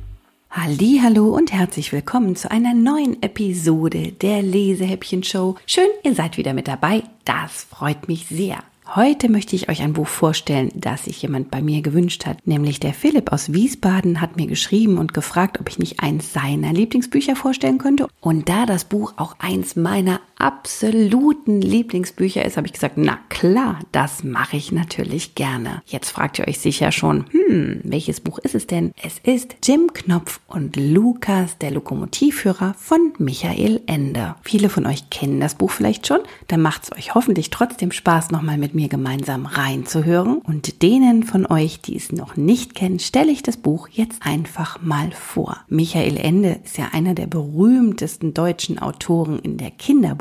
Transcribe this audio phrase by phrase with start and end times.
[0.50, 5.54] Hallo und herzlich willkommen zu einer neuen Episode der Lesehäppchen Show.
[5.64, 7.04] Schön, ihr seid wieder mit dabei.
[7.24, 8.58] Das freut mich sehr.
[8.96, 12.80] Heute möchte ich euch ein Buch vorstellen, das sich jemand bei mir gewünscht hat, nämlich
[12.80, 17.36] der Philipp aus Wiesbaden hat mir geschrieben und gefragt, ob ich nicht eins seiner Lieblingsbücher
[17.36, 18.08] vorstellen könnte.
[18.22, 23.80] Und da das Buch auch eins meiner absoluten Lieblingsbücher ist, habe ich gesagt, na klar,
[23.92, 25.82] das mache ich natürlich gerne.
[25.86, 28.92] Jetzt fragt ihr euch sicher schon, hm, welches Buch ist es denn?
[29.02, 34.36] Es ist Jim Knopf und Lukas, der Lokomotivführer von Michael Ende.
[34.42, 38.30] Viele von euch kennen das Buch vielleicht schon, dann macht es euch hoffentlich trotzdem Spaß,
[38.30, 40.38] nochmal mit mir gemeinsam reinzuhören.
[40.38, 44.80] Und denen von euch, die es noch nicht kennen, stelle ich das Buch jetzt einfach
[44.82, 45.58] mal vor.
[45.68, 49.70] Michael Ende ist ja einer der berühmtesten deutschen Autoren in der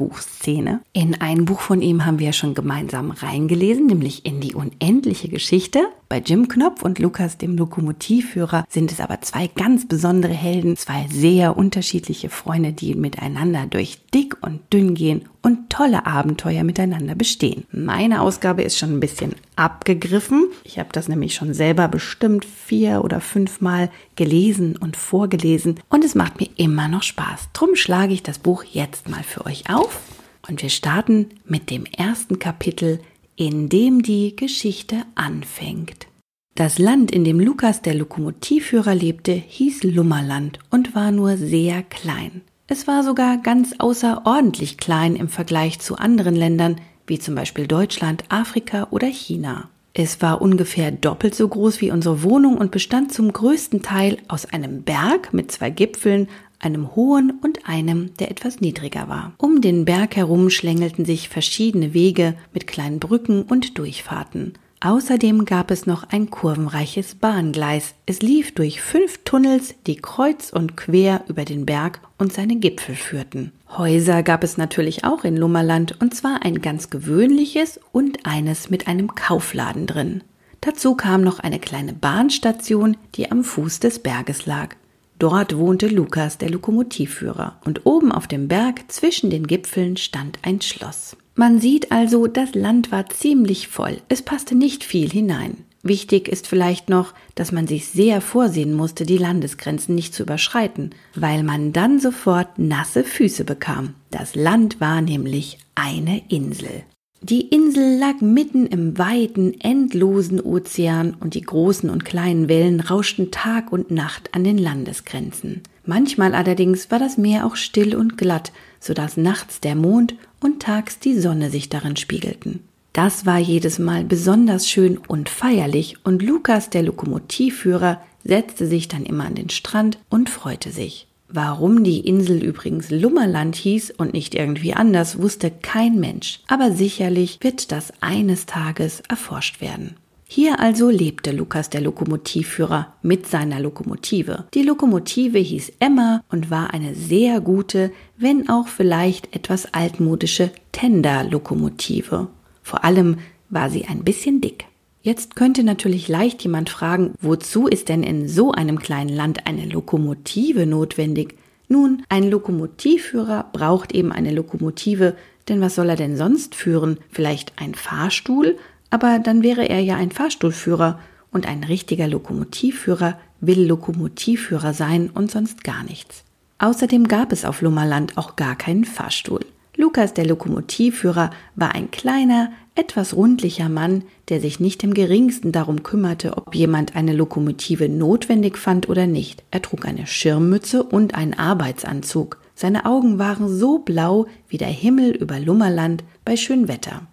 [0.08, 0.82] Kinderbuchszene.
[0.94, 5.88] In ein Buch von ihm haben wir schon gemeinsam reingelesen, nämlich in die unendliche Geschichte.
[6.09, 11.05] Bei Jim Knopf und Lukas, dem Lokomotivführer, sind es aber zwei ganz besondere Helden, zwei
[11.11, 17.66] sehr unterschiedliche Freunde, die miteinander durch dick und dünn gehen und tolle Abenteuer miteinander bestehen.
[17.73, 20.45] Meine Ausgabe ist schon ein bisschen abgegriffen.
[20.63, 26.16] Ich habe das nämlich schon selber bestimmt vier oder fünfmal gelesen und vorgelesen und es
[26.16, 27.50] macht mir immer noch Spaß.
[27.52, 30.00] Drum schlage ich das Buch jetzt mal für euch auf
[30.47, 33.02] und wir starten mit dem ersten Kapitel
[33.38, 36.08] in dem die Geschichte anfängt.
[36.56, 42.42] Das Land, in dem Lukas der Lokomotivführer lebte, hieß Lummerland und war nur sehr klein.
[42.66, 48.24] Es war sogar ganz außerordentlich klein im Vergleich zu anderen Ländern, wie zum Beispiel Deutschland,
[48.30, 49.70] Afrika oder China.
[49.94, 54.46] Es war ungefähr doppelt so groß wie unsere Wohnung und bestand zum größten Teil aus
[54.46, 56.28] einem Berg mit zwei Gipfeln,
[56.59, 59.33] einem hohen und einem, der etwas niedriger war.
[59.38, 64.53] Um den Berg herum schlängelten sich verschiedene Wege mit kleinen Brücken und Durchfahrten.
[64.80, 67.96] Außerdem gab es noch ein kurvenreiches Bahngleis.
[68.06, 72.94] Es lief durch fünf Tunnels, die kreuz und quer über den Berg und seine Gipfel
[72.94, 73.53] führten.
[73.75, 78.88] Häuser gab es natürlich auch in Lummerland, und zwar ein ganz gewöhnliches und eines mit
[78.88, 80.23] einem Kaufladen drin.
[80.62, 84.75] Dazu kam noch eine kleine Bahnstation, die am Fuß des Berges lag.
[85.19, 90.61] Dort wohnte Lukas, der Lokomotivführer, und oben auf dem Berg zwischen den Gipfeln stand ein
[90.61, 91.17] Schloss.
[91.35, 95.57] Man sieht also, das Land war ziemlich voll, es passte nicht viel hinein.
[95.83, 100.91] Wichtig ist vielleicht noch, dass man sich sehr vorsehen musste, die Landesgrenzen nicht zu überschreiten,
[101.16, 103.94] weil man dann sofort nasse Füße bekam.
[104.11, 106.84] Das Land war nämlich eine Insel.
[107.22, 113.31] Die Insel lag mitten im weiten, endlosen Ozean und die großen und kleinen Wellen rauschten
[113.31, 115.61] Tag und Nacht an den Landesgrenzen.
[115.83, 120.61] Manchmal allerdings war das Meer auch still und glatt, so dass nachts der Mond und
[120.61, 122.59] tags die Sonne sich darin spiegelten.
[122.94, 129.05] Das war jedes Mal besonders schön und feierlich und Lukas, der Lokomotivführer, setzte sich dann
[129.05, 131.06] immer an den Strand und freute sich.
[131.30, 137.40] Warum die Insel übrigens Lummerland hieß und nicht irgendwie anders, wusste kein Mensch, aber sicherlich
[137.42, 139.96] wird das eines Tages erforscht werden.
[140.30, 144.46] Hier also lebte Lukas der Lokomotivführer mit seiner Lokomotive.
[144.54, 152.28] Die Lokomotive hieß Emma und war eine sehr gute, wenn auch vielleicht etwas altmodische Tender-Lokomotive.
[152.62, 154.66] Vor allem war sie ein bisschen dick.
[155.07, 159.66] Jetzt könnte natürlich leicht jemand fragen, wozu ist denn in so einem kleinen Land eine
[159.66, 161.38] Lokomotive notwendig?
[161.69, 165.16] Nun, ein Lokomotivführer braucht eben eine Lokomotive,
[165.47, 166.97] denn was soll er denn sonst führen?
[167.09, 168.57] Vielleicht ein Fahrstuhl?
[168.90, 171.00] Aber dann wäre er ja ein Fahrstuhlführer
[171.31, 176.25] und ein richtiger Lokomotivführer will Lokomotivführer sein und sonst gar nichts.
[176.59, 179.46] Außerdem gab es auf Lummerland auch gar keinen Fahrstuhl.
[179.80, 185.84] Lukas, der Lokomotivführer, war ein kleiner, etwas rundlicher Mann, der sich nicht im geringsten darum
[185.84, 189.44] kümmerte, ob jemand eine Lokomotive notwendig fand oder nicht.
[189.52, 192.40] Er trug eine Schirmmütze und einen Arbeitsanzug.
[192.56, 197.03] Seine Augen waren so blau wie der Himmel über Lummerland bei Schönwetter.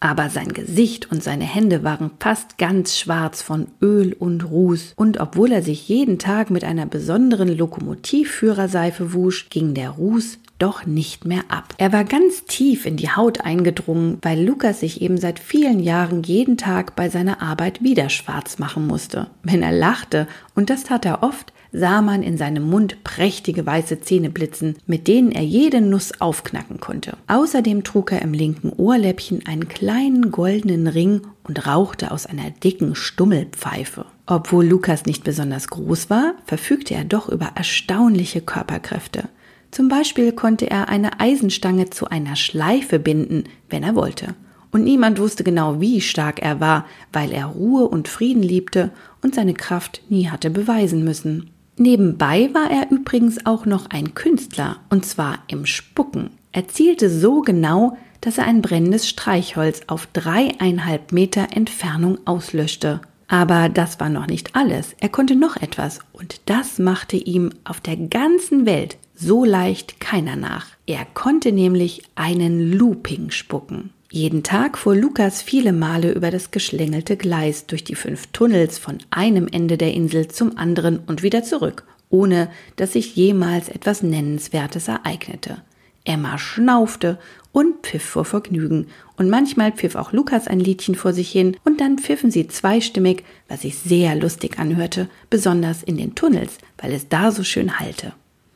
[0.00, 5.20] Aber sein Gesicht und seine Hände waren fast ganz schwarz von Öl und Ruß, und
[5.20, 11.24] obwohl er sich jeden Tag mit einer besonderen Lokomotivführerseife wusch, ging der Ruß doch nicht
[11.24, 11.74] mehr ab.
[11.78, 16.22] Er war ganz tief in die Haut eingedrungen, weil Lukas sich eben seit vielen Jahren
[16.22, 19.28] jeden Tag bei seiner Arbeit wieder schwarz machen musste.
[19.42, 24.00] Wenn er lachte, und das tat er oft, sah man in seinem Mund prächtige weiße
[24.00, 27.16] Zähne blitzen, mit denen er jede Nuss aufknacken konnte.
[27.26, 32.94] Außerdem trug er im linken Ohrläppchen einen kleinen goldenen Ring und rauchte aus einer dicken
[32.94, 34.04] Stummelpfeife.
[34.26, 39.28] Obwohl Lukas nicht besonders groß war, verfügte er doch über erstaunliche Körperkräfte.
[39.70, 44.34] Zum Beispiel konnte er eine Eisenstange zu einer Schleife binden, wenn er wollte.
[44.72, 48.90] Und niemand wusste genau, wie stark er war, weil er Ruhe und Frieden liebte
[49.22, 51.50] und seine Kraft nie hatte beweisen müssen.
[51.80, 56.28] Nebenbei war er übrigens auch noch ein Künstler, und zwar im Spucken.
[56.52, 63.00] Er zielte so genau, dass er ein brennendes Streichholz auf dreieinhalb Meter Entfernung auslöschte.
[63.28, 64.94] Aber das war noch nicht alles.
[65.00, 70.36] Er konnte noch etwas und das machte ihm auf der ganzen Welt so leicht keiner
[70.36, 70.66] nach.
[70.84, 73.88] Er konnte nämlich einen Looping spucken.
[74.12, 78.98] Jeden Tag fuhr Lukas viele Male über das geschlängelte Gleis durch die fünf Tunnels von
[79.10, 84.88] einem Ende der Insel zum anderen und wieder zurück, ohne dass sich jemals etwas Nennenswertes
[84.88, 85.58] ereignete.
[86.04, 87.20] Emma schnaufte
[87.52, 91.80] und pfiff vor Vergnügen, und manchmal pfiff auch Lukas ein Liedchen vor sich hin, und
[91.80, 97.08] dann pfiffen sie zweistimmig, was sich sehr lustig anhörte, besonders in den Tunnels, weil es
[97.08, 98.12] da so schön hallte.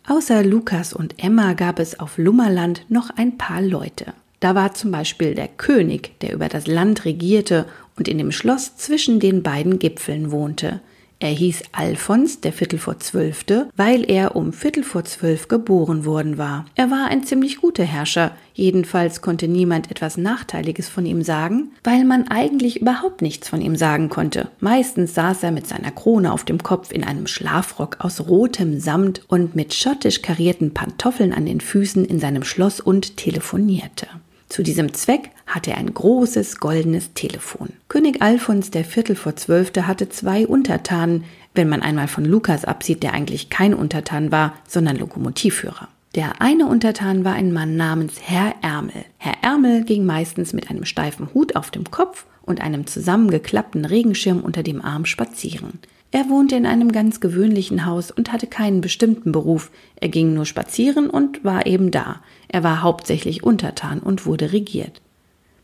[0.09, 4.15] Außer Lukas und Emma gab es auf Lummerland noch ein paar Leute.
[4.45, 7.65] Da war zum Beispiel der König, der über das Land regierte
[7.97, 10.83] und in dem Schloss zwischen den beiden Gipfeln wohnte.
[11.19, 16.37] Er hieß Alfons, der Viertel vor Zwölfte, weil er um Viertel vor zwölf geboren worden
[16.37, 16.67] war.
[16.75, 22.05] Er war ein ziemlich guter Herrscher, jedenfalls konnte niemand etwas Nachteiliges von ihm sagen, weil
[22.05, 24.51] man eigentlich überhaupt nichts von ihm sagen konnte.
[24.61, 29.23] Meistens saß er mit seiner Krone auf dem Kopf in einem Schlafrock aus rotem Samt
[29.27, 34.07] und mit schottisch karierten Pantoffeln an den Füßen in seinem Schloss und telefonierte.
[34.49, 37.71] Zu diesem Zweck hatte er ein großes goldenes Telefon.
[37.89, 41.25] König Alfons der Viertel vor Zwölfte hatte zwei Untertanen,
[41.55, 45.89] wenn man einmal von Lukas absieht, der eigentlich kein Untertan war, sondern Lokomotivführer.
[46.15, 49.05] Der eine Untertan war ein Mann namens Herr Ärmel.
[49.19, 54.41] Herr Ärmel ging meistens mit einem steifen Hut auf dem Kopf und einem zusammengeklappten Regenschirm
[54.41, 55.81] unter dem Arm spazieren.
[56.15, 59.73] Er wohnte in einem ganz gewöhnlichen Haus und hatte keinen bestimmten Beruf.
[59.97, 62.21] Er ging nur spazieren und war eben da.
[62.47, 65.03] Er war hauptsächlich untertan und wurde regiert.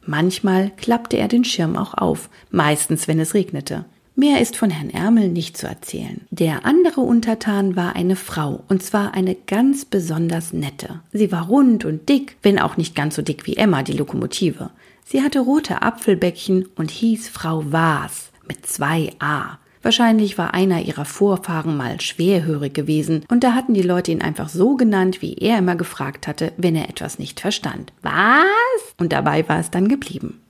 [0.04, 3.84] Manchmal klappte er den Schirm auch auf, meistens wenn es regnete.
[4.16, 6.22] Mehr ist von Herrn Ärmel nicht zu erzählen.
[6.32, 10.98] Der andere Untertan war eine Frau, und zwar eine ganz besonders nette.
[11.12, 14.70] Sie war rund und dick, wenn auch nicht ganz so dick wie Emma, die Lokomotive.
[15.04, 19.59] Sie hatte rote Apfelbäckchen und hieß Frau Waas mit zwei A.
[19.82, 24.48] Wahrscheinlich war einer ihrer Vorfahren mal schwerhörig gewesen und da hatten die Leute ihn einfach
[24.48, 27.92] so genannt, wie er immer gefragt hatte, wenn er etwas nicht verstand.
[28.02, 28.94] Was?
[28.98, 30.40] Und dabei war es dann geblieben.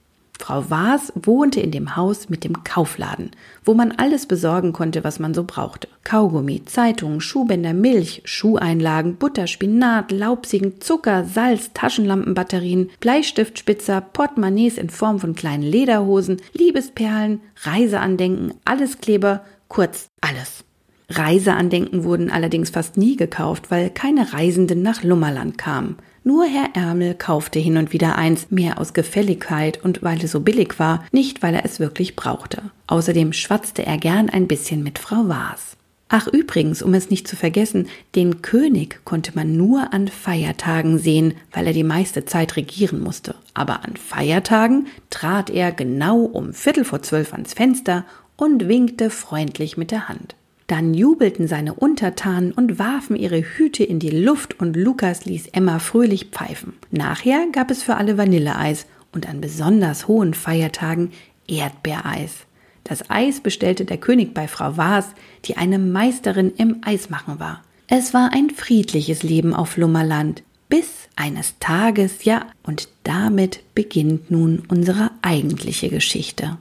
[0.41, 3.31] Frau Waas wohnte in dem Haus mit dem Kaufladen,
[3.63, 5.87] wo man alles besorgen konnte, was man so brauchte.
[6.03, 15.19] Kaugummi, Zeitungen, Schuhbänder, Milch, Schuheinlagen, Butter, Spinat, Laubsiegen, Zucker, Salz, Taschenlampenbatterien, Bleistiftspitzer, Portemonnaies in Form
[15.19, 20.65] von kleinen Lederhosen, Liebesperlen, Reiseandenken, Alleskleber, kurz alles.
[21.11, 25.97] Reiseandenken wurden allerdings fast nie gekauft, weil keine Reisenden nach Lummerland kamen.
[26.23, 30.41] Nur Herr Ärmel kaufte hin und wieder eins, mehr aus Gefälligkeit und weil es so
[30.41, 32.63] billig war, nicht weil er es wirklich brauchte.
[32.89, 35.77] Außerdem schwatzte er gern ein bisschen mit Frau Waas.
[36.13, 41.35] Ach übrigens, um es nicht zu vergessen, den König konnte man nur an Feiertagen sehen,
[41.53, 43.37] weil er die meiste Zeit regieren musste.
[43.55, 48.05] Aber an Feiertagen trat er genau um Viertel vor zwölf ans Fenster
[48.37, 50.35] und winkte freundlich mit der Hand.
[50.71, 55.81] Dann jubelten seine Untertanen und warfen ihre Hüte in die Luft und Lukas ließ Emma
[55.81, 56.75] fröhlich pfeifen.
[56.93, 61.11] Nachher gab es für alle Vanilleeis und an besonders hohen Feiertagen
[61.49, 62.47] Erdbeereis.
[62.85, 65.07] Das Eis bestellte der König bei Frau Waas,
[65.45, 67.65] die eine Meisterin im Eismachen war.
[67.89, 74.63] Es war ein friedliches Leben auf Lummerland, bis eines Tages, ja, und damit beginnt nun
[74.69, 76.59] unsere eigentliche Geschichte.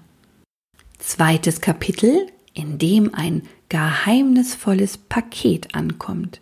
[0.98, 2.26] Zweites Kapitel,
[2.60, 6.42] in dem ein geheimnisvolles Paket ankommt.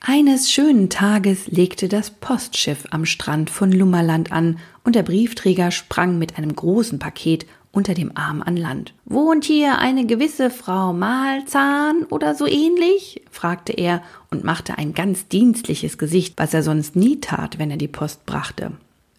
[0.00, 6.18] Eines schönen Tages legte das Postschiff am Strand von Lummerland an und der Briefträger sprang
[6.18, 8.94] mit einem großen Paket unter dem Arm an Land.
[9.04, 13.22] Wohnt hier eine gewisse Frau Mahlzahn oder so ähnlich?
[13.30, 17.76] fragte er und machte ein ganz dienstliches Gesicht, was er sonst nie tat, wenn er
[17.76, 18.72] die Post brachte.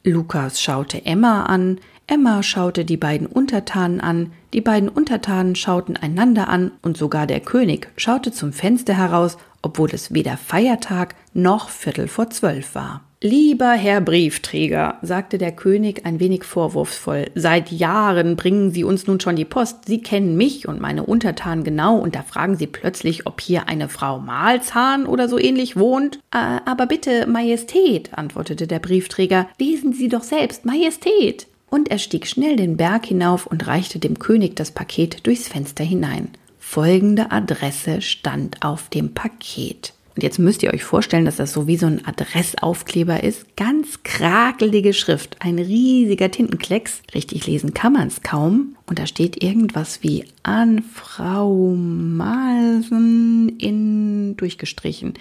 [0.03, 1.79] Lukas schaute Emma an,
[2.11, 7.39] Emma schaute die beiden Untertanen an, die beiden Untertanen schauten einander an und sogar der
[7.39, 13.05] König schaute zum Fenster heraus, obwohl es weder Feiertag noch Viertel vor zwölf war.
[13.21, 19.21] Lieber Herr Briefträger, sagte der König ein wenig vorwurfsvoll, seit Jahren bringen Sie uns nun
[19.21, 19.85] schon die Post.
[19.85, 23.87] Sie kennen mich und meine Untertanen genau und da fragen Sie plötzlich, ob hier eine
[23.87, 26.19] Frau Mahlzahn oder so ähnlich wohnt.
[26.33, 32.27] Äh, aber bitte, Majestät, antwortete der Briefträger, lesen Sie doch selbst, Majestät und er stieg
[32.27, 36.27] schnell den Berg hinauf und reichte dem König das Paket durchs Fenster hinein.
[36.59, 39.93] Folgende Adresse stand auf dem Paket.
[40.15, 43.55] Und jetzt müsst ihr euch vorstellen, dass das so wie so ein Adressaufkleber ist.
[43.55, 47.01] Ganz krakelige Schrift, ein riesiger Tintenklecks.
[47.15, 48.75] Richtig lesen kann man es kaum.
[48.85, 55.13] Und da steht irgendwas wie an Frau Malsen in durchgestrichen.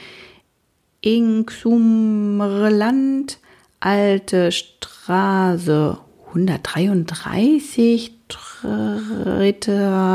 [1.00, 3.38] In Xummerland,
[3.78, 5.98] alte Straße
[6.30, 9.72] 133, dritte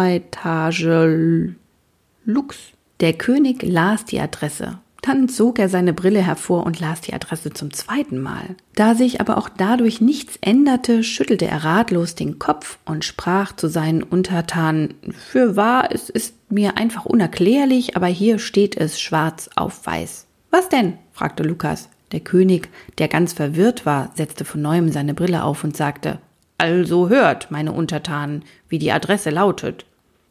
[0.07, 1.53] Etage
[2.23, 2.57] Lux.
[3.01, 4.79] Der König las die Adresse.
[5.01, 8.55] Dann zog er seine Brille hervor und las die Adresse zum zweiten Mal.
[8.73, 13.67] Da sich aber auch dadurch nichts änderte, schüttelte er ratlos den Kopf und sprach zu
[13.67, 19.85] seinen Untertanen Für wahr, es ist mir einfach unerklärlich, aber hier steht es schwarz auf
[19.85, 20.25] weiß.
[20.49, 20.93] Was denn?
[21.11, 21.89] fragte Lukas.
[22.11, 26.19] Der König, der ganz verwirrt war, setzte von neuem seine Brille auf und sagte
[26.57, 29.85] Also hört, meine Untertanen, wie die Adresse lautet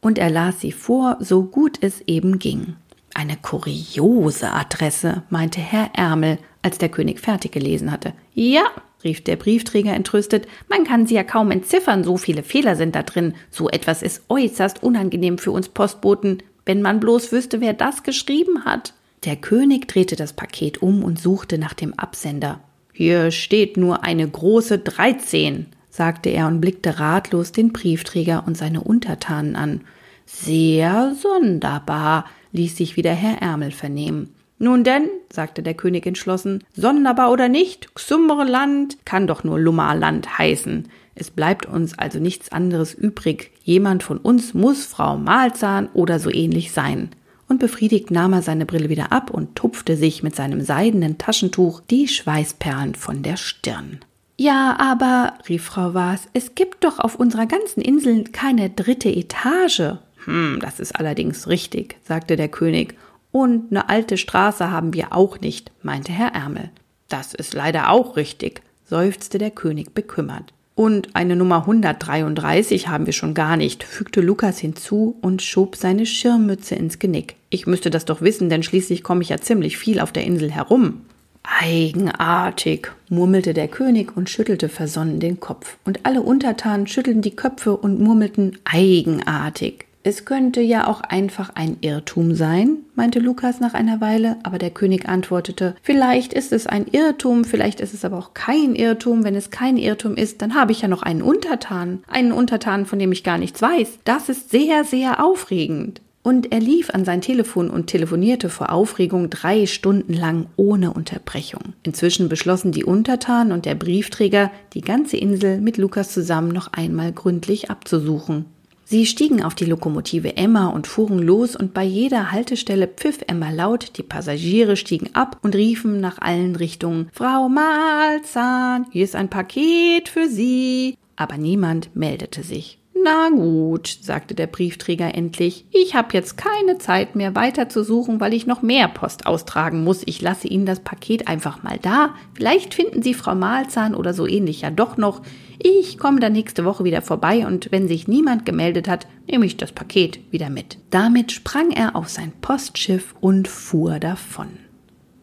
[0.05, 2.77] und er las sie vor, so gut es eben ging.
[3.15, 8.13] Eine kuriose Adresse, meinte Herr Ärmel, als der König fertig gelesen hatte.
[8.35, 8.65] Ja,
[9.03, 13.03] rief der Briefträger entrüstet, man kann sie ja kaum entziffern, so viele Fehler sind da
[13.03, 13.35] drin.
[13.51, 18.65] So etwas ist äußerst unangenehm für uns Postboten, wenn man bloß wüsste, wer das geschrieben
[18.65, 18.95] hat.
[19.25, 22.61] Der König drehte das Paket um und suchte nach dem Absender.
[22.93, 28.83] Hier steht nur eine große Dreizehn, sagte er und blickte ratlos den Briefträger und seine
[28.83, 29.81] Untertanen an.
[30.27, 34.35] Sehr sonderbar, ließ sich wieder Herr Ärmel vernehmen.
[34.59, 40.89] Nun denn, sagte der König entschlossen, sonderbar oder nicht, Xummerland kann doch nur Lummerland heißen.
[41.15, 43.53] Es bleibt uns also nichts anderes übrig.
[43.63, 47.11] Jemand von uns muss Frau Malzahn oder so ähnlich sein.
[47.55, 51.83] Und befriedigt nahm er seine Brille wieder ab und tupfte sich mit seinem seidenen Taschentuch
[51.89, 54.01] die Schweißperlen von der Stirn.
[54.37, 59.99] Ja, aber, rief Frau Waas, es gibt doch auf unserer ganzen Insel keine dritte Etage.
[60.25, 62.97] Hm, das ist allerdings richtig, sagte der König.
[63.31, 66.71] Und eine alte Straße haben wir auch nicht, meinte Herr Ärmel.
[67.09, 70.53] Das ist leider auch richtig, seufzte der König bekümmert.
[70.75, 76.05] Und eine Nummer 133 haben wir schon gar nicht, fügte Lukas hinzu und schob seine
[76.05, 77.37] Schirmmütze ins Genick.
[77.55, 80.51] Ich müsste das doch wissen, denn schließlich komme ich ja ziemlich viel auf der Insel
[80.51, 81.03] herum.
[81.45, 85.77] Eigenartig, murmelte der König und schüttelte versonnen den Kopf.
[85.85, 89.87] Und alle Untertanen schüttelten die Köpfe und murmelten eigenartig.
[90.03, 94.71] Es könnte ja auch einfach ein Irrtum sein, meinte Lukas nach einer Weile, aber der
[94.71, 99.23] König antwortete, vielleicht ist es ein Irrtum, vielleicht ist es aber auch kein Irrtum.
[99.23, 102.99] Wenn es kein Irrtum ist, dann habe ich ja noch einen Untertan, einen Untertan, von
[102.99, 104.01] dem ich gar nichts weiß.
[104.03, 106.01] Das ist sehr, sehr aufregend.
[106.25, 111.75] Und er lief an sein Telefon und telefonierte vor Aufregung drei Stunden lang ohne Unterbrechung.
[111.83, 117.13] Inzwischen beschlossen die Untertanen und der Briefträger, die ganze Insel mit Lukas zusammen noch einmal
[117.13, 118.47] gründlich abzusuchen.
[118.87, 123.51] Sie stiegen auf die Lokomotive Emma und fuhren los und bei jeder Haltestelle pfiff Emma
[123.51, 129.29] laut, die Passagiere stiegen ab und riefen nach allen Richtungen Frau Malzahn, hier ist ein
[129.29, 130.97] Paket für Sie.
[131.17, 132.79] Aber niemand meldete sich.
[133.03, 138.21] Na gut, sagte der Briefträger endlich, ich habe jetzt keine Zeit mehr weiter zu suchen,
[138.21, 140.03] weil ich noch mehr Post austragen muss.
[140.07, 142.15] Ich lasse Ihnen das Paket einfach mal da.
[142.35, 145.23] Vielleicht finden Sie Frau Mahlzahn oder so ähnlich ja doch noch.
[145.59, 149.57] Ich komme dann nächste Woche wieder vorbei und wenn sich niemand gemeldet hat, nehme ich
[149.57, 150.79] das Paket wieder mit.
[150.91, 154.49] Damit sprang er auf sein Postschiff und fuhr davon.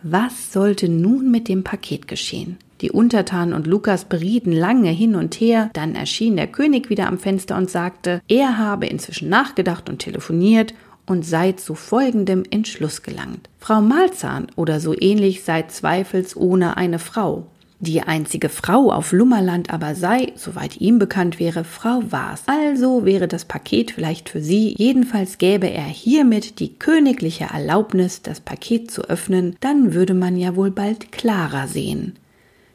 [0.03, 2.57] Was sollte nun mit dem Paket geschehen?
[2.81, 7.19] Die Untertanen und Lukas berieten lange hin und her, dann erschien der König wieder am
[7.19, 10.73] Fenster und sagte, er habe inzwischen nachgedacht und telefoniert
[11.05, 13.49] und sei zu folgendem Entschluss gelangt.
[13.59, 17.47] Frau Malzahn oder so ähnlich sei zweifelsohne eine Frau.
[17.83, 22.43] Die einzige Frau auf Lummerland aber sei, soweit ihm bekannt wäre, Frau Waas.
[22.45, 28.39] Also wäre das Paket vielleicht für sie, jedenfalls gäbe er hiermit die königliche Erlaubnis, das
[28.39, 32.13] Paket zu öffnen, dann würde man ja wohl bald klarer sehen.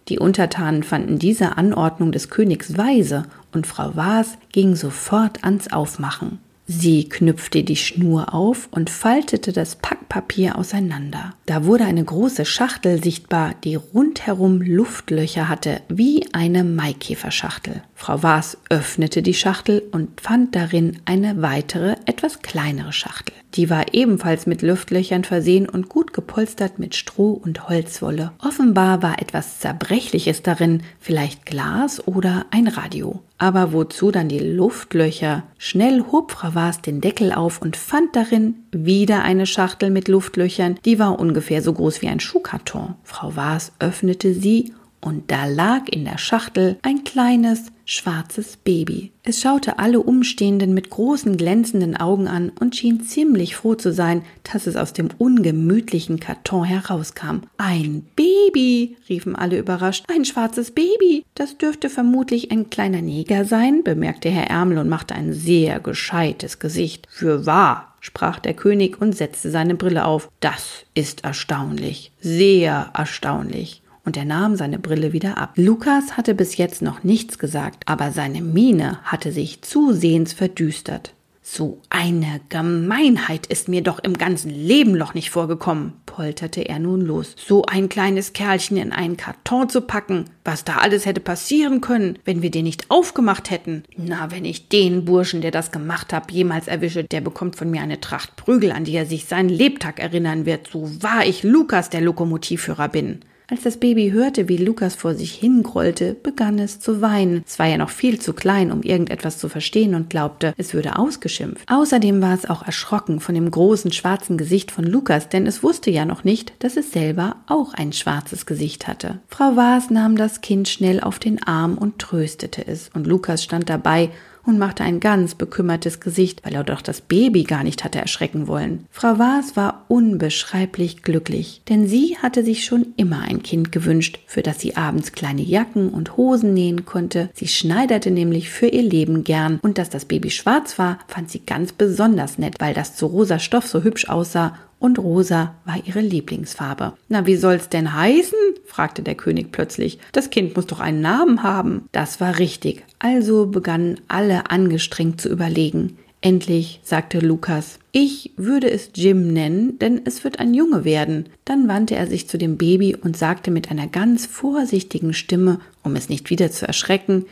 [0.08, 6.38] Die Untertanen fanden diese Anordnung des Königs weise, und Frau Waas ging sofort ans Aufmachen.
[6.68, 11.34] Sie knüpfte die Schnur auf und faltete das Packpapier auseinander.
[11.46, 17.82] Da wurde eine große Schachtel sichtbar, die rundherum Luftlöcher hatte, wie eine Maikäferschachtel.
[17.94, 23.34] Frau Waas öffnete die Schachtel und fand darin eine weitere, etwas kleinere Schachtel.
[23.54, 28.32] Die war ebenfalls mit Luftlöchern versehen und gut gepolstert mit Stroh und Holzwolle.
[28.38, 33.22] Offenbar war etwas Zerbrechliches darin, vielleicht Glas oder ein Radio.
[33.38, 35.44] Aber wozu dann die Luftlöcher?
[35.58, 40.80] Schnell hob Frau Waas den Deckel auf und fand darin wieder eine Schachtel mit Luftlöchern,
[40.84, 42.96] die war ungefähr so groß wie ein Schuhkarton.
[43.04, 44.72] Frau Waas öffnete sie
[45.06, 49.12] und da lag in der Schachtel ein kleines, schwarzes Baby.
[49.22, 54.22] Es schaute alle Umstehenden mit großen glänzenden Augen an und schien ziemlich froh zu sein,
[54.42, 57.42] dass es aus dem ungemütlichen Karton herauskam.
[57.56, 60.04] Ein Baby, riefen alle überrascht.
[60.12, 61.24] Ein schwarzes Baby.
[61.36, 66.58] Das dürfte vermutlich ein kleiner Neger sein, bemerkte Herr Ärmel und machte ein sehr gescheites
[66.58, 67.06] Gesicht.
[67.08, 70.28] Für wahr, sprach der König und setzte seine Brille auf.
[70.40, 75.52] Das ist erstaunlich, sehr erstaunlich und er nahm seine Brille wieder ab.
[75.56, 81.12] Lukas hatte bis jetzt noch nichts gesagt, aber seine Miene hatte sich zusehends verdüstert.
[81.48, 87.00] So eine Gemeinheit ist mir doch im ganzen Leben noch nicht vorgekommen, polterte er nun
[87.00, 87.36] los.
[87.36, 92.18] So ein kleines Kerlchen in einen Karton zu packen, was da alles hätte passieren können,
[92.24, 93.84] wenn wir den nicht aufgemacht hätten.
[93.96, 97.80] Na, wenn ich den Burschen, der das gemacht hat, jemals erwische, der bekommt von mir
[97.80, 101.90] eine Tracht Prügel, an die er sich seinen Lebtag erinnern wird, so wahr ich Lukas
[101.90, 103.20] der Lokomotivführer bin.
[103.48, 107.44] Als das Baby hörte, wie Lukas vor sich hingrollte, begann es zu weinen.
[107.46, 110.98] Es war ja noch viel zu klein, um irgendetwas zu verstehen und glaubte, es würde
[110.98, 111.62] ausgeschimpft.
[111.70, 115.92] Außerdem war es auch erschrocken von dem großen schwarzen Gesicht von Lukas, denn es wusste
[115.92, 119.20] ja noch nicht, dass es selber auch ein schwarzes Gesicht hatte.
[119.28, 123.70] Frau Waas nahm das Kind schnell auf den Arm und tröstete es, und Lukas stand
[123.70, 124.10] dabei
[124.46, 128.46] und machte ein ganz bekümmertes Gesicht, weil er doch das Baby gar nicht hatte erschrecken
[128.46, 128.86] wollen.
[128.90, 134.42] Frau Waas war unbeschreiblich glücklich, denn sie hatte sich schon immer ein Kind gewünscht, für
[134.42, 137.30] das sie abends kleine Jacken und Hosen nähen konnte.
[137.34, 141.40] Sie schneiderte nämlich für ihr Leben gern und dass das Baby schwarz war, fand sie
[141.40, 146.00] ganz besonders nett, weil das zu rosa Stoff so hübsch aussah und rosa war ihre
[146.00, 146.92] Lieblingsfarbe.
[147.08, 148.38] Na, wie soll's denn heißen?
[148.64, 149.98] fragte der König plötzlich.
[150.12, 151.88] Das Kind muss doch einen Namen haben.
[151.92, 152.84] Das war richtig.
[152.98, 155.96] Also begannen alle angestrengt zu überlegen.
[156.20, 161.26] Endlich sagte Lukas, ich würde es Jim nennen, denn es wird ein Junge werden.
[161.44, 165.94] Dann wandte er sich zu dem Baby und sagte mit einer ganz vorsichtigen Stimme, um
[165.94, 167.26] es nicht wieder zu erschrecken,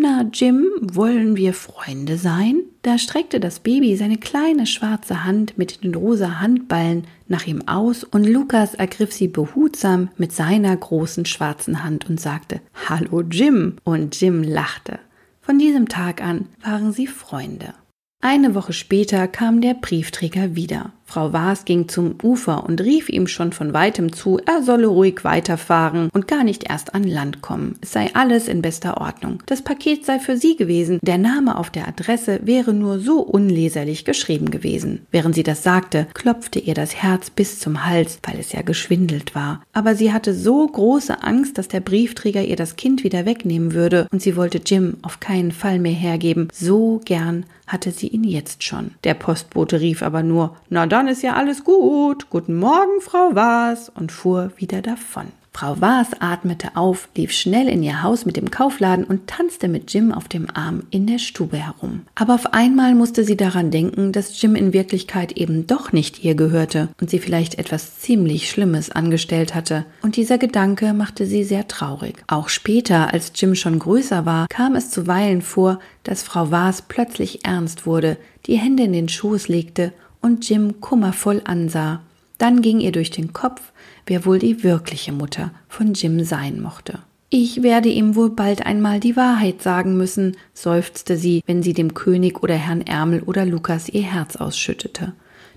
[0.00, 2.62] na, Jim, wollen wir Freunde sein?
[2.82, 8.02] Da streckte das Baby seine kleine schwarze Hand mit den rosa Handballen nach ihm aus
[8.04, 13.76] und Lukas ergriff sie behutsam mit seiner großen schwarzen Hand und sagte Hallo Jim.
[13.84, 14.98] Und Jim lachte.
[15.40, 17.74] Von diesem Tag an waren sie Freunde.
[18.22, 20.92] Eine Woche später kam der Briefträger wieder.
[21.10, 25.24] Frau Waas ging zum Ufer und rief ihm schon von weitem zu, er solle ruhig
[25.24, 27.74] weiterfahren und gar nicht erst an Land kommen.
[27.80, 29.42] Es sei alles in bester Ordnung.
[29.46, 31.00] Das Paket sei für sie gewesen.
[31.02, 35.04] Der Name auf der Adresse wäre nur so unleserlich geschrieben gewesen.
[35.10, 39.34] Während sie das sagte, klopfte ihr das Herz bis zum Hals, weil es ja geschwindelt
[39.34, 39.62] war.
[39.72, 44.06] Aber sie hatte so große Angst, dass der Briefträger ihr das Kind wieder wegnehmen würde,
[44.12, 46.46] und sie wollte Jim auf keinen Fall mehr hergeben.
[46.52, 48.92] So gern hatte sie ihn jetzt schon.
[49.04, 52.30] Der Postbote rief aber nur, na dann ist ja alles gut.
[52.30, 55.26] Guten Morgen, Frau Was, und fuhr wieder davon.
[55.52, 59.92] Frau Waas atmete auf, lief schnell in ihr Haus mit dem Kaufladen und tanzte mit
[59.92, 62.02] Jim auf dem Arm in der Stube herum.
[62.14, 66.34] Aber auf einmal musste sie daran denken, dass Jim in Wirklichkeit eben doch nicht ihr
[66.34, 69.84] gehörte und sie vielleicht etwas ziemlich Schlimmes angestellt hatte.
[70.02, 72.22] Und dieser Gedanke machte sie sehr traurig.
[72.28, 77.44] Auch später, als Jim schon größer war, kam es zuweilen vor, dass Frau Waas plötzlich
[77.44, 82.00] ernst wurde, die Hände in den Schoß legte und Jim kummervoll ansah.
[82.38, 83.60] Dann ging ihr durch den Kopf,
[84.06, 87.00] wer wohl die wirkliche Mutter von Jim sein mochte.
[87.32, 91.94] Ich werde ihm wohl bald einmal die Wahrheit sagen müssen, seufzte sie, wenn sie dem
[91.94, 95.12] König oder Herrn Ärmel oder Lukas ihr Herz ausschüttete.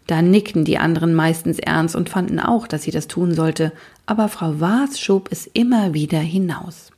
[0.06, 3.72] Da nickten die anderen meistens ernst und fanden auch, dass sie das tun sollte,
[4.06, 6.93] aber Frau Waas schob es immer wieder hinaus.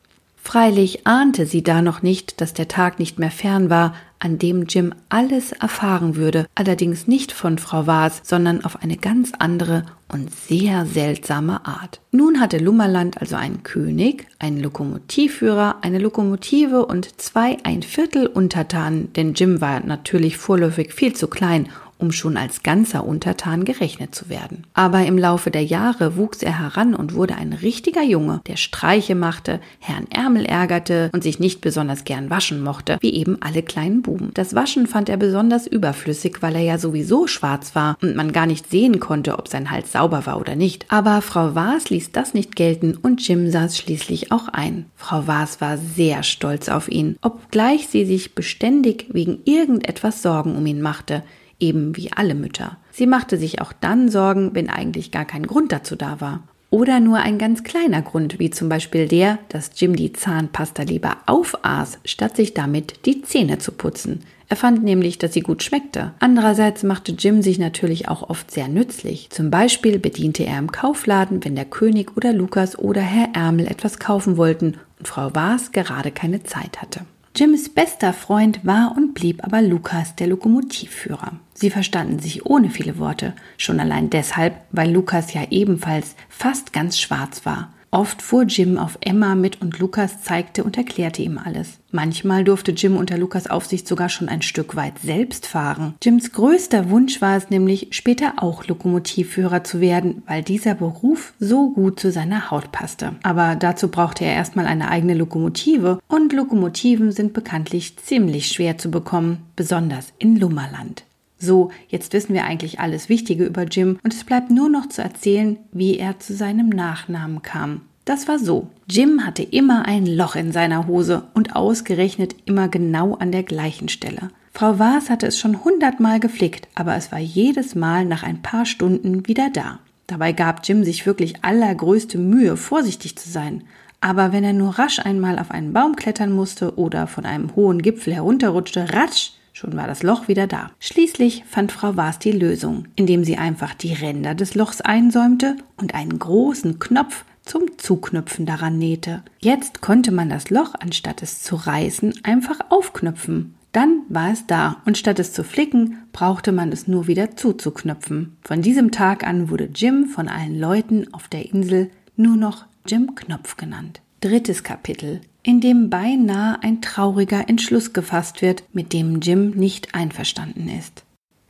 [0.46, 4.68] Freilich ahnte sie da noch nicht, dass der Tag nicht mehr fern war, an dem
[4.68, 10.34] Jim alles erfahren würde, allerdings nicht von Frau Waas, sondern auf eine ganz andere und
[10.34, 12.00] sehr seltsame Art.
[12.12, 19.12] Nun hatte Lummerland also einen König, einen Lokomotivführer, eine Lokomotive und zwei ein Viertel Untertanen,
[19.14, 21.70] denn Jim war natürlich vorläufig viel zu klein,
[22.06, 24.68] um schon als ganzer Untertan gerechnet zu werden.
[24.76, 29.16] Aber im Laufe der Jahre wuchs er heran und wurde ein richtiger Junge, der Streiche
[29.16, 34.04] machte, Herrn Ärmel ärgerte und sich nicht besonders gern waschen mochte, wie eben alle kleinen
[34.04, 34.30] Buben.
[34.36, 38.46] Das Waschen fand er besonders überflüssig, weil er ja sowieso schwarz war und man gar
[38.46, 40.86] nicht sehen konnte, ob sein Hals sauber war oder nicht.
[40.90, 44.86] Aber Frau Waas ließ das nicht gelten und Jim saß schließlich auch ein.
[44.96, 50.68] Frau Waas war sehr stolz auf ihn, obgleich sie sich beständig wegen irgendetwas Sorgen um
[50.68, 51.24] ihn machte
[51.60, 52.78] eben wie alle Mütter.
[52.92, 56.44] Sie machte sich auch dann Sorgen, wenn eigentlich gar kein Grund dazu da war.
[56.70, 61.18] Oder nur ein ganz kleiner Grund, wie zum Beispiel der, dass Jim die Zahnpasta lieber
[61.26, 64.24] aufaß, statt sich damit die Zähne zu putzen.
[64.48, 66.14] Er fand nämlich, dass sie gut schmeckte.
[66.20, 69.30] Andererseits machte Jim sich natürlich auch oft sehr nützlich.
[69.32, 73.98] Zum Beispiel bediente er im Kaufladen, wenn der König oder Lukas oder Herr Ärmel etwas
[73.98, 77.02] kaufen wollten und Frau Waas gerade keine Zeit hatte.
[77.36, 81.34] Jims bester Freund war und blieb aber Lukas, der Lokomotivführer.
[81.58, 87.00] Sie verstanden sich ohne viele Worte, schon allein deshalb, weil Lukas ja ebenfalls fast ganz
[87.00, 87.70] schwarz war.
[87.96, 91.78] Oft fuhr Jim auf Emma mit und Lukas zeigte und erklärte ihm alles.
[91.92, 95.94] Manchmal durfte Jim unter Lukas Aufsicht sogar schon ein Stück weit selbst fahren.
[96.04, 101.70] Jims größter Wunsch war es nämlich, später auch Lokomotivführer zu werden, weil dieser Beruf so
[101.70, 103.16] gut zu seiner Haut passte.
[103.24, 108.92] Aber dazu brauchte er erstmal eine eigene Lokomotive und Lokomotiven sind bekanntlich ziemlich schwer zu
[108.92, 111.06] bekommen, besonders in Lummerland.
[111.46, 115.04] So, jetzt wissen wir eigentlich alles Wichtige über Jim und es bleibt nur noch zu
[115.04, 117.82] erzählen, wie er zu seinem Nachnamen kam.
[118.04, 118.70] Das war so.
[118.90, 123.90] Jim hatte immer ein Loch in seiner Hose und ausgerechnet immer genau an der gleichen
[123.90, 124.30] Stelle.
[124.54, 128.66] Frau Waas hatte es schon hundertmal geflickt, aber es war jedes Mal nach ein paar
[128.66, 129.80] Stunden wieder da.
[130.08, 133.64] Dabei gab Jim sich wirklich allergrößte Mühe, vorsichtig zu sein.
[134.02, 137.84] Aber wenn er nur rasch einmal auf einen Baum klettern musste oder von einem hohen
[137.84, 140.72] Gipfel herunterrutschte, ratsch, Schon war das Loch wieder da.
[140.82, 145.96] Schließlich fand Frau Waas die Lösung, indem sie einfach die Ränder des Lochs einsäumte und
[145.96, 149.24] einen großen Knopf zum Zuknüpfen daran nähte.
[149.40, 153.56] Jetzt konnte man das Loch, anstatt es zu reißen, einfach aufknüpfen.
[153.72, 158.36] Dann war es da und statt es zu flicken, brauchte man es nur wieder zuzuknüpfen.
[158.42, 163.16] Von diesem Tag an wurde Jim von allen Leuten auf der Insel nur noch Jim
[163.16, 164.02] Knopf genannt.
[164.20, 170.68] Drittes Kapitel in dem beinahe ein trauriger Entschluss gefasst wird, mit dem Jim nicht einverstanden
[170.68, 171.04] ist.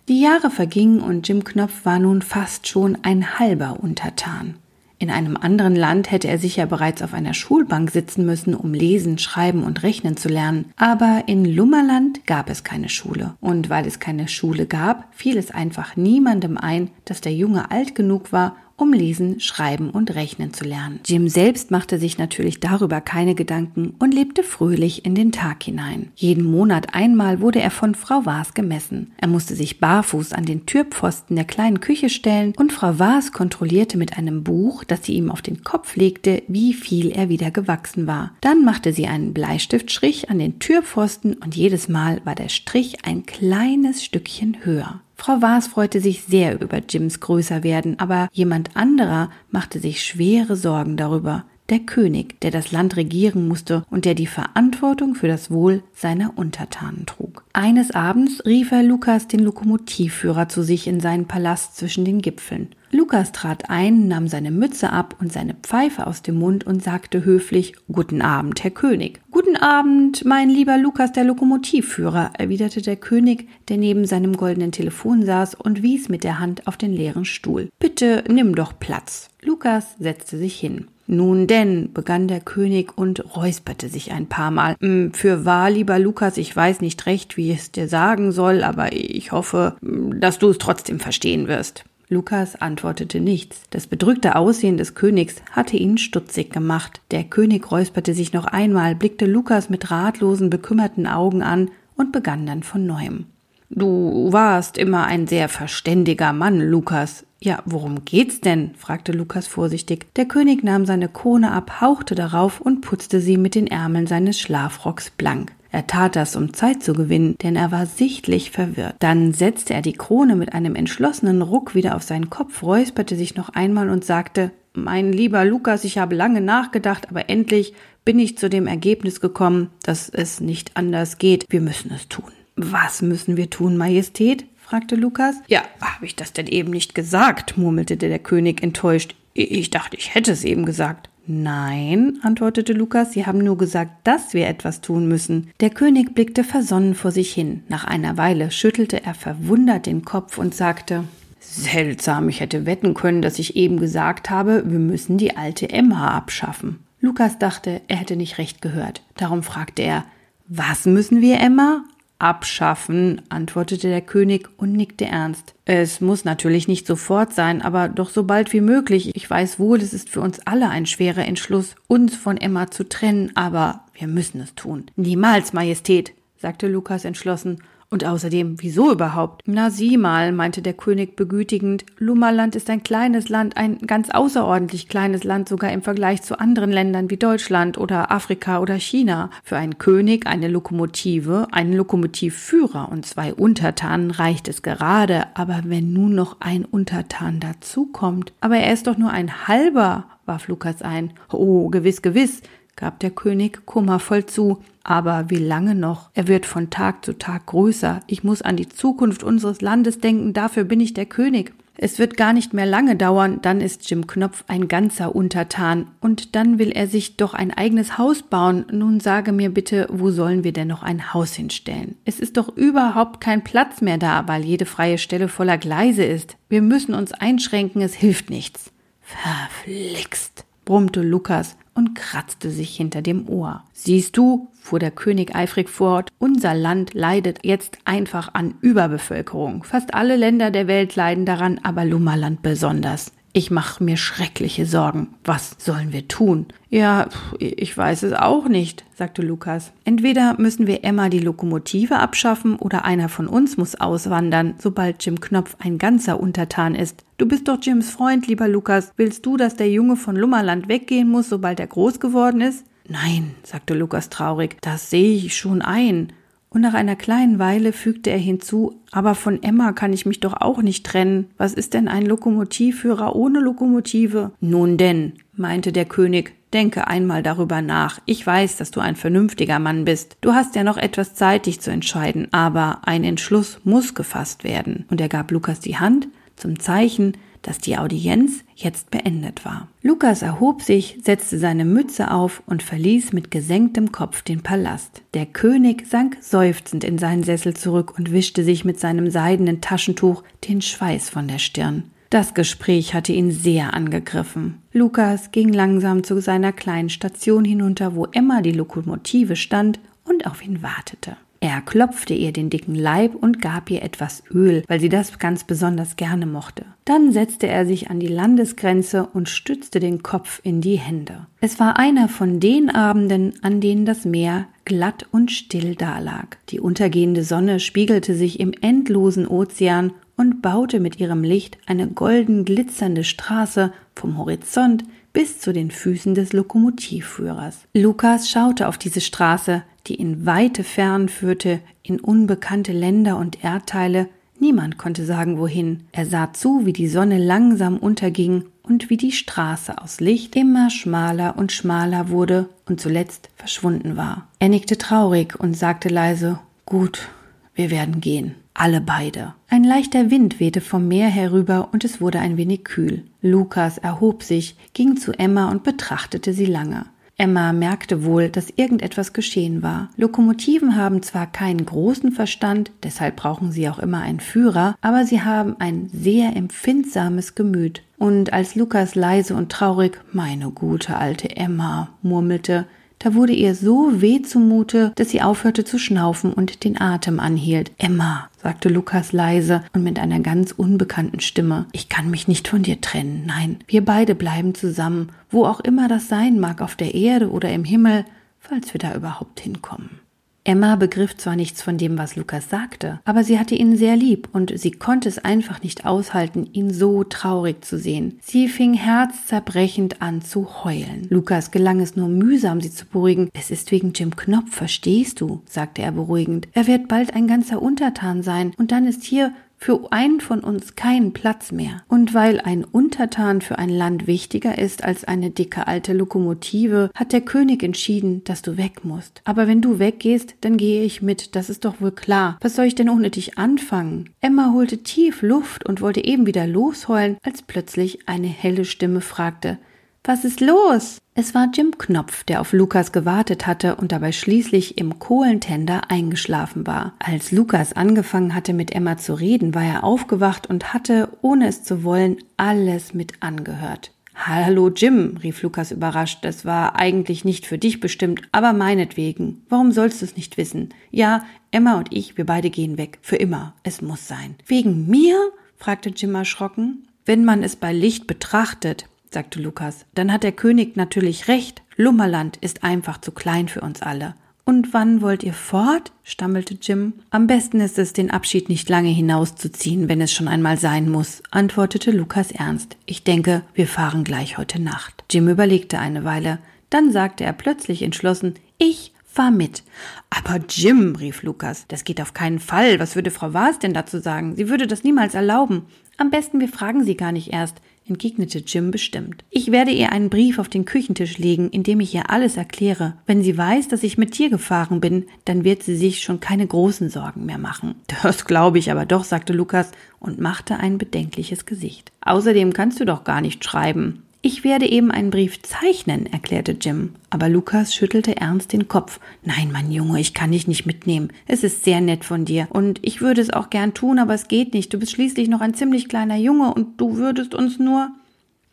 [0.09, 4.55] Die Jahre vergingen und Jim Knopf war nun fast schon ein halber Untertan.
[4.97, 9.17] In einem anderen Land hätte er sicher bereits auf einer Schulbank sitzen müssen, um lesen,
[9.17, 10.73] schreiben und rechnen zu lernen.
[10.75, 13.35] Aber in Lummerland gab es keine Schule.
[13.39, 17.95] Und weil es keine Schule gab, fiel es einfach niemandem ein, dass der Junge alt
[17.95, 20.99] genug war, um lesen, schreiben und rechnen zu lernen.
[21.05, 26.11] Jim selbst machte sich natürlich darüber keine Gedanken und lebte fröhlich in den Tag hinein.
[26.15, 29.11] Jeden Monat einmal wurde er von Frau Waas gemessen.
[29.17, 33.97] Er musste sich barfuß an den Türpfosten der kleinen Küche stellen und Frau Waas kontrollierte
[33.97, 38.07] mit einem Buch, das sie ihm auf den Kopf legte, wie viel er wieder gewachsen
[38.07, 38.33] war.
[38.41, 43.25] Dann machte sie einen Bleistiftstrich an den Türpfosten und jedes Mal war der Strich ein
[43.25, 45.01] kleines Stückchen höher.
[45.15, 50.97] Frau Waas freute sich sehr über Jims Größerwerden, aber jemand anderer machte sich schwere Sorgen
[50.97, 51.45] darüber.
[51.69, 56.37] Der König, der das Land regieren musste und der die Verantwortung für das Wohl seiner
[56.37, 57.43] Untertanen trug.
[57.53, 62.69] Eines Abends rief er Lukas, den Lokomotivführer, zu sich in seinen Palast zwischen den Gipfeln.
[62.91, 67.25] Lukas trat ein, nahm seine Mütze ab und seine Pfeife aus dem Mund und sagte
[67.25, 69.21] höflich Guten Abend, Herr König.
[69.31, 75.25] Guten Abend, mein lieber Lukas, der Lokomotivführer, erwiderte der König, der neben seinem goldenen Telefon
[75.25, 77.69] saß und wies mit der Hand auf den leeren Stuhl.
[77.79, 79.29] Bitte nimm doch Platz.
[79.41, 80.87] Lukas setzte sich hin.
[81.07, 84.75] Nun denn, begann der König und räusperte sich ein paar Mal.
[84.79, 88.63] Hm, für wahr, lieber Lukas, ich weiß nicht recht, wie ich es dir sagen soll,
[88.63, 91.83] aber ich hoffe, dass du es trotzdem verstehen wirst.
[92.07, 93.63] Lukas antwortete nichts.
[93.71, 97.01] Das bedrückte Aussehen des Königs hatte ihn stutzig gemacht.
[97.11, 102.45] Der König räusperte sich noch einmal, blickte Lukas mit ratlosen, bekümmerten Augen an und begann
[102.45, 103.25] dann von neuem.
[103.69, 107.25] Du warst immer ein sehr verständiger Mann, Lukas.
[107.41, 108.71] Ja, worum geht's denn?
[108.75, 110.13] fragte Lukas vorsichtig.
[110.15, 114.39] Der König nahm seine Krone ab, hauchte darauf und putzte sie mit den Ärmeln seines
[114.39, 115.51] Schlafrocks blank.
[115.71, 118.95] Er tat das, um Zeit zu gewinnen, denn er war sichtlich verwirrt.
[118.99, 123.35] Dann setzte er die Krone mit einem entschlossenen Ruck wieder auf seinen Kopf, räusperte sich
[123.35, 127.73] noch einmal und sagte Mein lieber Lukas, ich habe lange nachgedacht, aber endlich
[128.05, 131.45] bin ich zu dem Ergebnis gekommen, dass es nicht anders geht.
[131.49, 132.31] Wir müssen es tun.
[132.55, 134.45] Was müssen wir tun, Majestät?
[134.65, 135.35] Fragte Lukas.
[135.47, 137.57] Ja, habe ich das denn eben nicht gesagt?
[137.57, 139.15] murmelte der König enttäuscht.
[139.33, 141.09] Ich dachte, ich hätte es eben gesagt.
[141.27, 145.51] Nein, antwortete Lukas, Sie haben nur gesagt, dass wir etwas tun müssen.
[145.59, 147.63] Der König blickte versonnen vor sich hin.
[147.67, 151.03] Nach einer Weile schüttelte er verwundert den Kopf und sagte
[151.39, 156.09] Seltsam, ich hätte wetten können, dass ich eben gesagt habe, wir müssen die alte Emma
[156.09, 156.79] abschaffen.
[157.01, 159.03] Lukas dachte, er hätte nicht recht gehört.
[159.15, 160.05] Darum fragte er
[160.47, 161.83] Was müssen wir, Emma?
[162.19, 165.53] Abschaffen, antwortete der König und nickte ernst.
[165.65, 169.11] Es muss natürlich nicht sofort sein, aber doch so bald wie möglich.
[169.15, 172.87] Ich weiß wohl, es ist für uns alle ein schwerer Entschluss, uns von Emma zu
[172.87, 174.85] trennen, aber wir müssen es tun.
[174.95, 177.61] Niemals, Majestät, sagte Lukas entschlossen.
[177.89, 179.43] Und außerdem, wieso überhaupt?
[179.45, 184.89] Na sieh mal, meinte der König begütigend, Lummerland ist ein kleines Land, ein ganz außerordentlich
[184.89, 189.29] kleines Land, sogar im Vergleich zu anderen Ländern wie Deutschland oder Afrika oder China.
[189.43, 195.93] Für einen König eine Lokomotive, einen Lokomotivführer und zwei Untertanen reicht es gerade, aber wenn
[195.93, 198.33] nun noch ein Untertan dazukommt.
[198.41, 201.11] Aber er ist doch nur ein halber, warf Lukas ein.
[201.31, 202.41] Oh, gewiss, gewiss,
[202.75, 204.61] gab der König kummervoll zu.
[204.83, 206.09] Aber wie lange noch?
[206.13, 208.01] Er wird von Tag zu Tag größer.
[208.07, 211.53] Ich muss an die Zukunft unseres Landes denken, dafür bin ich der König.
[211.77, 216.35] Es wird gar nicht mehr lange dauern, dann ist Jim Knopf ein ganzer Untertan, und
[216.35, 218.65] dann will er sich doch ein eigenes Haus bauen.
[218.71, 221.95] Nun sage mir bitte, wo sollen wir denn noch ein Haus hinstellen?
[222.05, 226.37] Es ist doch überhaupt kein Platz mehr da, weil jede freie Stelle voller Gleise ist.
[226.47, 228.71] Wir müssen uns einschränken, es hilft nichts.
[229.01, 233.63] Verflixt, brummte Lukas und kratzte sich hinter dem Ohr.
[233.73, 239.63] Siehst du, fuhr der König eifrig fort, unser Land leidet jetzt einfach an Überbevölkerung.
[239.63, 243.11] Fast alle Länder der Welt leiden daran, aber Lummerland besonders.
[243.37, 245.09] Ich mache mir schreckliche Sorgen.
[245.25, 246.45] Was sollen wir tun?
[246.69, 249.73] Ja, ich weiß es auch nicht, sagte Lukas.
[249.83, 255.19] Entweder müssen wir Emma die Lokomotive abschaffen oder einer von uns muss auswandern, sobald Jim
[255.19, 257.03] Knopf ein ganzer Untertan ist.
[257.17, 258.93] Du bist doch Jims Freund, lieber Lukas.
[258.95, 262.63] Willst du, dass der Junge von Lummerland weggehen muss, sobald er groß geworden ist?
[262.87, 266.13] Nein, sagte Lukas traurig, das sehe ich schon ein
[266.55, 270.33] und nach einer kleinen Weile fügte er hinzu, aber von Emma kann ich mich doch
[270.39, 271.27] auch nicht trennen.
[271.37, 274.31] Was ist denn ein Lokomotivführer ohne Lokomotive?
[274.39, 277.99] Nun denn, meinte der König, denke einmal darüber nach.
[278.05, 280.15] Ich weiß, dass du ein vernünftiger Mann bist.
[280.21, 284.85] Du hast ja noch etwas Zeit, dich zu entscheiden, aber ein Entschluss muss gefasst werden.
[284.89, 289.67] Und er gab Lukas die Hand zum Zeichen, dass die Audienz jetzt beendet war.
[289.81, 295.03] Lukas erhob sich, setzte seine Mütze auf und verließ mit gesenktem Kopf den Palast.
[295.13, 300.23] Der König sank seufzend in seinen Sessel zurück und wischte sich mit seinem seidenen Taschentuch
[300.47, 301.83] den Schweiß von der Stirn.
[302.09, 304.61] Das Gespräch hatte ihn sehr angegriffen.
[304.71, 310.43] Lukas ging langsam zu seiner kleinen Station hinunter, wo Emma die Lokomotive stand und auf
[310.43, 311.17] ihn wartete.
[311.39, 315.43] Er klopfte ihr den dicken Leib und gab ihr etwas Öl, weil sie das ganz
[315.43, 316.65] besonders gerne mochte.
[316.85, 321.27] Dann setzte er sich an die Landesgrenze und stützte den Kopf in die Hände.
[321.41, 326.37] Es war einer von den Abenden, an denen das Meer glatt und still dalag.
[326.49, 332.45] Die untergehende Sonne spiegelte sich im endlosen Ozean und baute mit ihrem Licht eine golden
[332.45, 337.59] glitzernde Straße vom Horizont bis zu den Füßen des Lokomotivführers.
[337.73, 344.07] Lukas schaute auf diese Straße, die in weite Fern führte, in unbekannte Länder und Erdteile,
[344.39, 345.81] niemand konnte sagen wohin.
[345.91, 350.69] Er sah zu, wie die Sonne langsam unterging und wie die Straße aus Licht immer
[350.69, 354.27] schmaler und schmaler wurde und zuletzt verschwunden war.
[354.39, 357.09] Er nickte traurig und sagte leise Gut,
[357.53, 358.35] wir werden gehen.
[358.57, 359.33] Alle beide.
[359.49, 363.03] Ein leichter Wind wehte vom Meer herüber und es wurde ein wenig kühl.
[363.21, 366.85] Lukas erhob sich, ging zu Emma und betrachtete sie lange.
[367.17, 369.89] Emma merkte wohl, dass irgendetwas geschehen war.
[369.95, 375.21] Lokomotiven haben zwar keinen großen Verstand, deshalb brauchen sie auch immer einen Führer, aber sie
[375.21, 377.83] haben ein sehr empfindsames Gemüt.
[377.97, 382.65] Und als Lukas leise und traurig Meine gute alte Emma murmelte,
[382.99, 387.71] da wurde ihr so weh zumute, dass sie aufhörte zu schnaufen und den Atem anhielt.
[387.77, 392.61] Emma, sagte Lukas leise und mit einer ganz unbekannten Stimme, ich kann mich nicht von
[392.61, 393.23] dir trennen.
[393.25, 397.51] Nein, wir beide bleiben zusammen, wo auch immer das sein mag, auf der Erde oder
[397.51, 398.05] im Himmel,
[398.39, 400.04] falls wir da überhaupt hinkommen.
[400.47, 404.29] Emma begriff zwar nichts von dem, was Lukas sagte, aber sie hatte ihn sehr lieb
[404.31, 408.19] und sie konnte es einfach nicht aushalten, ihn so traurig zu sehen.
[408.21, 411.07] Sie fing herzzerbrechend an zu heulen.
[411.09, 413.31] Lukas gelang es nur mühsam, sie zu beruhigen.
[413.33, 415.41] Es ist wegen Jim Knopf, verstehst du?
[415.45, 416.47] sagte er beruhigend.
[416.53, 420.75] Er wird bald ein ganzer Untertan sein und dann ist hier für einen von uns
[420.75, 421.83] keinen Platz mehr.
[421.87, 427.13] Und weil ein Untertan für ein Land wichtiger ist als eine dicke alte Lokomotive, hat
[427.13, 429.21] der König entschieden, dass du weg musst.
[429.25, 432.37] Aber wenn du weggehst, dann gehe ich mit, das ist doch wohl klar.
[432.41, 434.09] Was soll ich denn ohne dich anfangen?
[434.21, 439.57] Emma holte tief Luft und wollte eben wieder losheulen, als plötzlich eine helle Stimme fragte,
[440.03, 440.99] was ist los?
[441.17, 446.67] Es war Jim Knopf, der auf Lukas gewartet hatte und dabei schließlich im Kohlentender eingeschlafen
[446.67, 446.93] war.
[446.99, 451.63] Als Lukas angefangen hatte, mit Emma zu reden, war er aufgewacht und hatte, ohne es
[451.63, 453.93] zu wollen, alles mit angehört.
[454.13, 459.45] Hallo Jim, rief Lukas überrascht, das war eigentlich nicht für dich bestimmt, aber meinetwegen.
[459.47, 460.73] Warum sollst du es nicht wissen?
[460.91, 462.99] Ja, Emma und ich, wir beide gehen weg.
[463.01, 463.53] Für immer.
[463.63, 464.35] Es muss sein.
[464.47, 465.17] Wegen mir?
[465.55, 466.89] fragte Jim erschrocken.
[467.05, 469.85] Wenn man es bei Licht betrachtet, sagte Lukas.
[469.93, 471.61] Dann hat der König natürlich recht.
[471.75, 474.15] Lummerland ist einfach zu klein für uns alle.
[474.45, 475.91] Und wann wollt ihr fort?
[476.03, 476.93] stammelte Jim.
[477.09, 481.23] Am besten ist es, den Abschied nicht lange hinauszuziehen, wenn es schon einmal sein muss,
[481.31, 482.77] antwortete Lukas ernst.
[482.85, 485.03] Ich denke, wir fahren gleich heute Nacht.
[485.09, 486.37] Jim überlegte eine Weile.
[486.69, 489.63] Dann sagte er plötzlich entschlossen, ich fahr mit.
[490.11, 492.79] Aber Jim, rief Lukas, das geht auf keinen Fall.
[492.79, 494.35] Was würde Frau Waas denn dazu sagen?
[494.35, 495.63] Sie würde das niemals erlauben.
[495.97, 499.23] Am besten wir fragen sie gar nicht erst entgegnete Jim bestimmt.
[499.29, 502.95] Ich werde ihr einen Brief auf den Küchentisch legen, in dem ich ihr alles erkläre.
[503.05, 506.47] Wenn sie weiß, dass ich mit dir gefahren bin, dann wird sie sich schon keine
[506.47, 507.75] großen Sorgen mehr machen.
[508.01, 511.91] Das glaube ich aber doch, sagte Lukas und machte ein bedenkliches Gesicht.
[512.01, 514.03] Außerdem kannst du doch gar nicht schreiben.
[514.27, 516.93] Ich werde eben einen Brief zeichnen, erklärte Jim.
[517.11, 518.99] Aber Lukas schüttelte ernst den Kopf.
[519.23, 521.09] Nein, mein Junge, ich kann dich nicht mitnehmen.
[521.27, 522.47] Es ist sehr nett von dir.
[522.49, 524.73] Und ich würde es auch gern tun, aber es geht nicht.
[524.73, 527.91] Du bist schließlich noch ein ziemlich kleiner Junge und du würdest uns nur.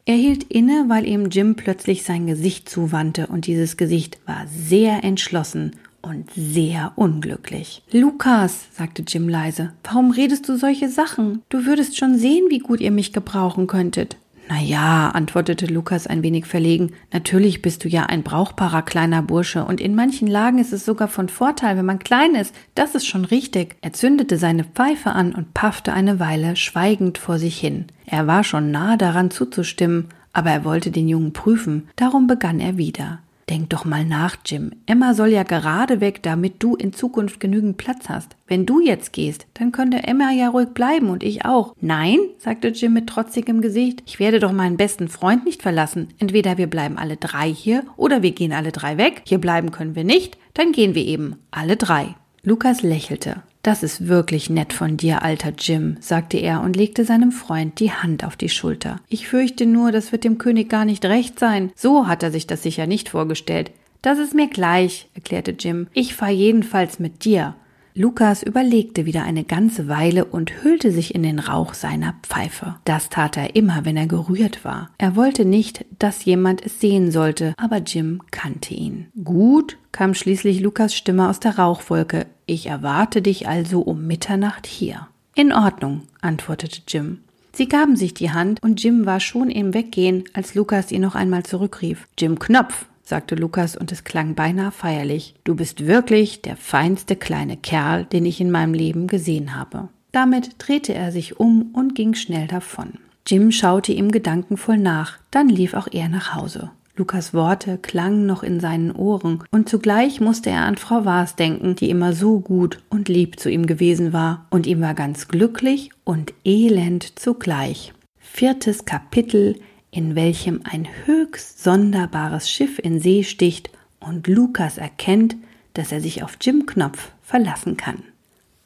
[0.04, 5.02] Er hielt inne, weil ihm Jim plötzlich sein Gesicht zuwandte und dieses Gesicht war sehr
[5.02, 7.82] entschlossen und sehr unglücklich.
[7.92, 11.40] Lukas, sagte Jim leise, warum redest du solche Sachen?
[11.48, 14.18] Du würdest schon sehen, wie gut ihr mich gebrauchen könntet.
[14.48, 16.92] Na ja, antwortete Lukas ein wenig verlegen.
[17.12, 21.08] Natürlich bist du ja ein brauchbarer kleiner Bursche und in manchen Lagen ist es sogar
[21.08, 22.54] von Vorteil, wenn man klein ist.
[22.74, 23.76] Das ist schon richtig.
[23.82, 27.86] Er zündete seine Pfeife an und paffte eine Weile schweigend vor sich hin.
[28.04, 31.88] Er war schon nahe daran zuzustimmen, aber er wollte den Jungen prüfen.
[31.96, 33.20] Darum begann er wieder.
[33.50, 34.72] Denk doch mal nach, Jim.
[34.86, 38.36] Emma soll ja gerade weg, damit du in Zukunft genügend Platz hast.
[38.46, 41.74] Wenn du jetzt gehst, dann könnte Emma ja ruhig bleiben und ich auch.
[41.80, 44.02] Nein, sagte Jim mit trotzigem Gesicht.
[44.06, 46.08] Ich werde doch meinen besten Freund nicht verlassen.
[46.18, 49.22] Entweder wir bleiben alle drei hier oder wir gehen alle drei weg.
[49.26, 50.38] Hier bleiben können wir nicht.
[50.54, 52.14] Dann gehen wir eben alle drei.
[52.44, 53.42] Lukas lächelte.
[53.62, 57.92] Das ist wirklich nett von dir, alter Jim, sagte er und legte seinem Freund die
[57.92, 58.98] Hand auf die Schulter.
[59.08, 61.70] Ich fürchte nur, das wird dem König gar nicht recht sein.
[61.76, 63.70] So hat er sich das sicher nicht vorgestellt.
[64.02, 65.86] Das ist mir gleich, erklärte Jim.
[65.92, 67.54] Ich fahr jedenfalls mit dir.
[67.94, 72.76] Lukas überlegte wieder eine ganze Weile und hüllte sich in den Rauch seiner Pfeife.
[72.84, 74.90] Das tat er immer, wenn er gerührt war.
[74.96, 79.08] Er wollte nicht, dass jemand es sehen sollte, aber Jim kannte ihn.
[79.22, 82.26] Gut, kam schließlich Lukas Stimme aus der Rauchwolke.
[82.46, 85.08] Ich erwarte dich also um Mitternacht hier.
[85.34, 87.18] In Ordnung, antwortete Jim.
[87.54, 91.14] Sie gaben sich die Hand und Jim war schon im Weggehen, als Lukas ihn noch
[91.14, 92.08] einmal zurückrief.
[92.18, 95.34] Jim Knopf, sagte Lukas, und es klang beinahe feierlich.
[95.44, 99.88] Du bist wirklich der feinste kleine Kerl, den ich in meinem Leben gesehen habe.
[100.12, 102.94] Damit drehte er sich um und ging schnell davon.
[103.26, 106.70] Jim schaute ihm gedankenvoll nach, dann lief auch er nach Hause.
[106.94, 111.74] Lukas Worte klangen noch in seinen Ohren, und zugleich musste er an Frau Waas denken,
[111.74, 115.90] die immer so gut und lieb zu ihm gewesen war, und ihm war ganz glücklich
[116.04, 117.94] und elend zugleich.
[118.18, 119.56] Viertes Kapitel
[119.92, 125.36] in welchem ein höchst sonderbares Schiff in See sticht und Lukas erkennt,
[125.74, 128.02] dass er sich auf Jim Knopf verlassen kann.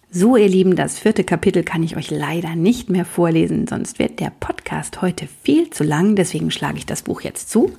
[0.08, 4.20] So, ihr Lieben, das vierte Kapitel kann ich euch leider nicht mehr vorlesen, sonst wird
[4.20, 7.76] der Podcast heute viel zu lang, deswegen schlage ich das Buch jetzt zu.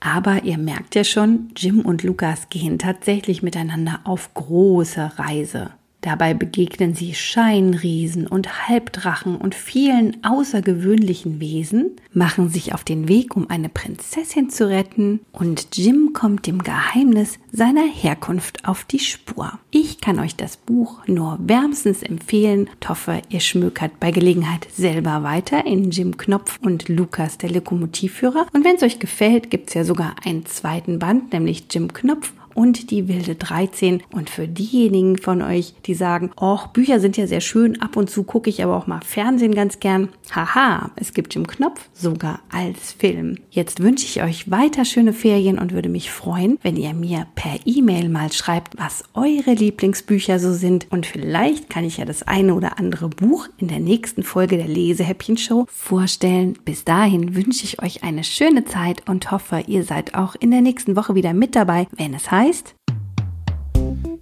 [0.00, 5.70] Aber ihr merkt ja schon, Jim und Lukas gehen tatsächlich miteinander auf große Reise.
[6.00, 13.36] Dabei begegnen sie Scheinriesen und Halbdrachen und vielen außergewöhnlichen Wesen, machen sich auf den Weg,
[13.36, 19.58] um eine Prinzessin zu retten, und Jim kommt dem Geheimnis seiner Herkunft auf die Spur.
[19.70, 22.70] Ich kann euch das Buch nur wärmstens empfehlen.
[22.80, 28.46] Ich hoffe, ihr schmökert bei Gelegenheit selber weiter in Jim Knopf und Lukas, der Lokomotivführer.
[28.52, 32.32] Und wenn es euch gefällt, gibt es ja sogar einen zweiten Band, nämlich Jim Knopf
[32.60, 34.02] und die wilde 13.
[34.12, 38.10] Und für diejenigen von euch, die sagen, oh, Bücher sind ja sehr schön, ab und
[38.10, 40.10] zu gucke ich aber auch mal Fernsehen ganz gern.
[40.30, 43.38] Haha, es gibt Jim Knopf sogar als Film.
[43.50, 47.60] Jetzt wünsche ich euch weiter schöne Ferien und würde mich freuen, wenn ihr mir per
[47.64, 50.86] E-Mail mal schreibt, was eure Lieblingsbücher so sind.
[50.90, 54.68] Und vielleicht kann ich ja das eine oder andere Buch in der nächsten Folge der
[54.68, 56.58] Lesehäppchen-Show vorstellen.
[56.66, 60.60] Bis dahin wünsche ich euch eine schöne Zeit und hoffe, ihr seid auch in der
[60.60, 62.74] nächsten Woche wieder mit dabei, wenn es heißt, heißt?